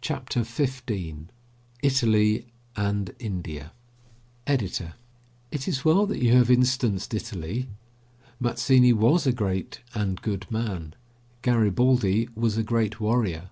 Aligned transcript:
CHAPTER 0.00 0.44
XV 0.44 0.80
ITALY 1.82 2.46
AND 2.74 3.14
INDIA 3.18 3.72
EDITOR: 4.46 4.94
It 5.50 5.68
is 5.68 5.84
well 5.84 6.06
that 6.06 6.22
you 6.24 6.32
have 6.32 6.50
instanced 6.50 7.12
Italy. 7.12 7.68
Mazzini 8.40 8.94
was 8.94 9.26
a 9.26 9.32
great 9.32 9.80
and 9.92 10.22
good 10.22 10.46
man; 10.50 10.94
Garibaldi 11.42 12.30
was 12.34 12.56
a 12.56 12.62
great 12.62 12.98
warrior. 12.98 13.50